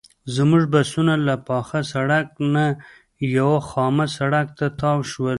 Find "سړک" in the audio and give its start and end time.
1.93-2.27, 4.17-4.47